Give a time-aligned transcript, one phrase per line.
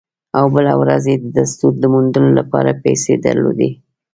[0.37, 3.69] او بله ورځ یې د ستورو د موندلو لپاره پیسې درلودې